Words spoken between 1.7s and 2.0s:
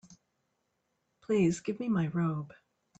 me